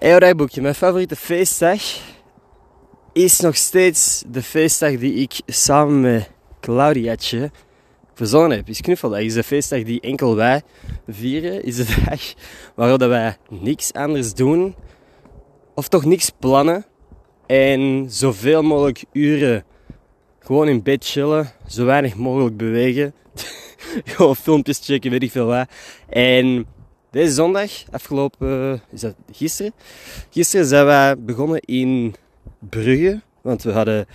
Hey, 0.00 0.18
rijboekje. 0.18 0.60
Mijn 0.60 0.74
favoriete 0.74 1.16
feestdag 1.16 1.82
is 3.12 3.40
nog 3.40 3.56
steeds 3.56 4.24
de 4.26 4.42
feestdag 4.42 4.96
die 4.96 5.14
ik 5.14 5.40
samen 5.46 6.00
met 6.00 6.30
Claudiatje 6.60 7.50
verzonnen 8.14 8.56
heb. 8.56 8.68
Is 8.68 8.80
knuffeldag. 8.80 9.20
Is 9.20 9.34
de 9.34 9.42
feestdag 9.42 9.82
die 9.82 10.00
enkel 10.00 10.36
wij 10.36 10.62
vieren. 11.08 11.64
Is 11.64 11.76
de 11.76 11.96
dag 12.08 12.20
waarop 12.74 12.98
dat 12.98 13.08
wij 13.08 13.36
niks 13.48 13.92
anders 13.92 14.34
doen. 14.34 14.74
Of 15.74 15.88
toch 15.88 16.04
niks 16.04 16.30
plannen. 16.38 16.84
En 17.46 18.06
zoveel 18.08 18.62
mogelijk 18.62 19.04
uren 19.12 19.64
gewoon 20.38 20.68
in 20.68 20.82
bed 20.82 21.04
chillen. 21.04 21.50
Zo 21.66 21.84
weinig 21.84 22.14
mogelijk 22.14 22.56
bewegen. 22.56 23.14
gewoon 24.04 24.36
filmpjes 24.36 24.80
checken, 24.82 25.10
weet 25.10 25.22
ik 25.22 25.30
veel 25.30 25.46
wat. 25.46 25.68
En 26.08 26.66
deze 27.10 27.32
zondag, 27.32 27.70
afgelopen, 27.90 28.82
is 28.90 29.00
dat 29.00 29.14
gisteren? 29.32 29.72
Gisteren 30.30 30.66
zijn 30.66 30.84
wij 30.84 31.18
begonnen 31.18 31.60
in 31.60 32.14
Brugge. 32.58 33.20
Want 33.40 33.62
we, 33.62 33.72
hadden, 33.72 34.06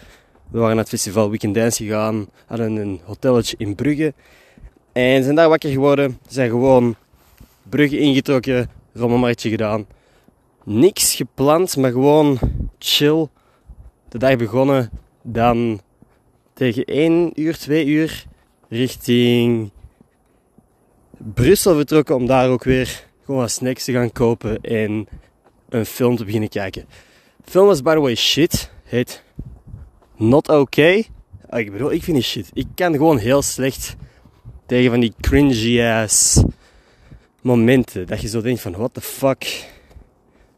we 0.51 0.59
waren 0.59 0.75
naar 0.75 0.83
het 0.83 0.93
festival 0.93 1.29
Weekend 1.29 1.55
Dance 1.55 1.83
gegaan. 1.83 2.27
Hadden 2.45 2.75
een 2.75 3.01
hotelletje 3.03 3.55
in 3.57 3.75
Brugge. 3.75 4.13
En 4.91 5.23
zijn 5.23 5.35
daar 5.35 5.49
wakker 5.49 5.69
geworden. 5.69 6.19
Zijn 6.27 6.49
gewoon 6.49 6.95
Brugge 7.69 7.99
ingetrokken. 7.99 8.69
Rommelmarktje 8.93 9.49
gedaan. 9.49 9.85
Niks 10.63 11.15
gepland, 11.15 11.77
maar 11.77 11.91
gewoon 11.91 12.39
chill. 12.79 13.27
De 14.09 14.17
dag 14.17 14.35
begonnen. 14.35 14.89
Dan 15.21 15.81
tegen 16.53 16.83
1 16.83 17.31
uur, 17.41 17.57
2 17.57 17.85
uur 17.85 18.25
richting 18.69 19.71
Brussel 21.33 21.75
vertrokken 21.75 22.15
om 22.15 22.25
daar 22.25 22.49
ook 22.49 22.63
weer 22.63 23.03
gewoon 23.23 23.39
wat 23.39 23.51
snacks 23.51 23.83
te 23.83 23.91
gaan 23.91 24.11
kopen 24.11 24.61
en 24.61 25.07
een 25.69 25.85
film 25.85 26.15
te 26.15 26.25
beginnen 26.25 26.49
kijken. 26.49 26.85
De 27.43 27.51
film 27.51 27.65
was 27.65 27.81
by 27.81 27.93
the 27.93 27.99
way 27.99 28.15
shit. 28.15 28.71
Heet 28.83 29.23
Not 30.15 30.49
Okay. 30.49 31.07
Ah, 31.49 31.59
ik 31.59 31.71
bedoel, 31.71 31.91
ik 31.91 32.03
vind 32.03 32.17
die 32.17 32.25
shit. 32.25 32.49
Ik 32.53 32.67
kan 32.75 32.93
gewoon 32.93 33.17
heel 33.17 33.41
slecht 33.41 33.95
tegen 34.65 34.89
van 34.91 34.99
die 34.99 35.13
cringy 35.21 35.81
ass 35.81 36.43
momenten. 37.41 38.07
Dat 38.07 38.21
je 38.21 38.27
zo 38.27 38.41
denkt 38.41 38.61
van 38.61 38.71
what 38.71 38.93
the 38.93 39.01
fuck. 39.01 39.65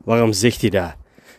Waarom 0.04 0.34
zegt 0.34 0.62
hij 0.62 0.70
dat? 0.70 0.96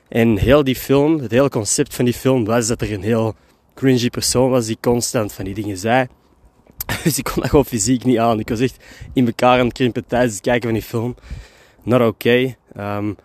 En 0.08 0.36
heel 0.36 0.64
die 0.64 0.76
film, 0.76 1.20
het 1.20 1.30
hele 1.30 1.48
concept 1.48 1.94
van 1.94 2.04
die 2.04 2.14
film 2.14 2.44
was 2.44 2.66
dat 2.66 2.80
er 2.80 2.92
een 2.92 3.02
heel 3.02 3.34
cringy 3.74 4.10
persoon 4.10 4.50
was 4.50 4.66
die 4.66 4.78
constant 4.80 5.32
van 5.32 5.44
die 5.44 5.54
dingen 5.54 5.78
zei. 5.78 6.06
Dus 7.04 7.18
ik 7.18 7.24
kon 7.24 7.42
dat 7.42 7.50
gewoon 7.50 7.64
fysiek 7.64 8.04
niet 8.04 8.18
aan. 8.18 8.38
Ik 8.38 8.48
was 8.48 8.60
echt 8.60 8.84
in 9.12 9.26
elkaar 9.26 9.58
aan 9.58 9.64
het 9.64 9.74
krimpen 9.74 10.06
tijdens 10.06 10.32
het 10.32 10.42
kijken 10.42 10.62
van 10.62 10.78
die 10.78 10.88
film. 10.88 11.14
Not 11.82 12.00
okay. 12.00 12.56
Um, 12.76 13.16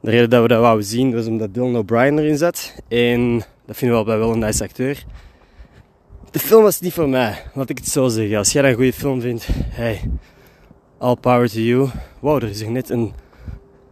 de 0.00 0.10
reden 0.10 0.30
dat 0.30 0.42
we 0.42 0.48
dat 0.48 0.60
wouden 0.60 0.86
zien 0.86 1.14
was 1.14 1.26
omdat 1.26 1.54
Dylan 1.54 1.76
O'Brien 1.76 2.18
erin 2.18 2.36
zat. 2.36 2.74
En 2.88 3.44
dat 3.66 3.76
vinden 3.76 3.98
we 3.98 4.04
wel, 4.04 4.18
wel 4.18 4.32
een 4.32 4.38
nice 4.38 4.62
acteur. 4.62 5.04
De 6.30 6.38
film 6.38 6.62
was 6.62 6.80
niet 6.80 6.92
voor 6.92 7.08
mij, 7.08 7.42
laat 7.54 7.68
ik 7.68 7.78
het 7.78 7.88
zo 7.88 8.08
zeggen. 8.08 8.36
Als 8.36 8.52
jij 8.52 8.68
een 8.68 8.74
goede 8.74 8.92
film 8.92 9.20
vindt, 9.20 9.48
hey, 9.52 10.00
all 10.98 11.16
power 11.16 11.50
to 11.50 11.60
you. 11.60 11.88
Wow, 12.20 12.42
er 12.42 12.48
is 12.48 12.66
net 12.66 12.90
een... 12.90 13.12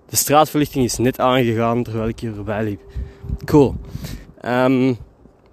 De 0.09 0.17
straatverlichting 0.17 0.85
is 0.85 0.99
net 0.99 1.19
aangegaan 1.19 1.83
terwijl 1.83 2.09
ik 2.09 2.21
hier 2.21 2.35
voorbij 2.35 2.65
liep. 2.65 2.81
Cool. 3.45 3.75
Um, 4.45 4.97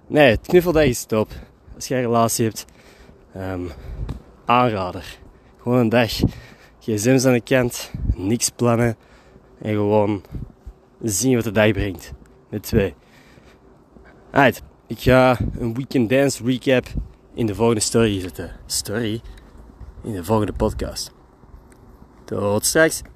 nee, 0.06 0.30
het 0.30 0.46
knuffeldag 0.46 0.84
is 0.84 1.04
top. 1.04 1.28
Als 1.74 1.88
jij 1.88 1.98
een 1.98 2.04
relatie 2.04 2.44
hebt, 2.44 2.64
um, 3.36 3.70
aanrader. 4.44 5.18
Gewoon 5.62 5.78
een 5.78 5.88
dag. 5.88 6.12
GSM's 6.80 7.24
aan 7.24 7.32
de 7.32 7.40
kant, 7.40 7.90
niks 8.14 8.50
plannen 8.50 8.96
en 9.58 9.72
gewoon 9.72 10.22
zien 11.02 11.34
wat 11.34 11.44
de 11.44 11.50
dag 11.50 11.72
brengt. 11.72 12.12
Met 12.48 12.62
twee. 12.62 12.94
Alright, 14.30 14.62
ik 14.86 14.98
ga 14.98 15.38
een 15.58 15.74
weekend 15.74 16.08
dance 16.08 16.44
recap 16.44 16.86
in 17.34 17.46
de 17.46 17.54
volgende 17.54 17.80
story 17.80 18.20
zetten. 18.20 18.50
Story? 18.66 19.20
In 20.02 20.12
de 20.12 20.24
volgende 20.24 20.52
podcast. 20.52 21.12
Tot 22.24 22.64
straks. 22.64 23.02